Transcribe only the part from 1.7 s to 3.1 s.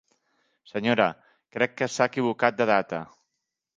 que s'ha equivocat de data.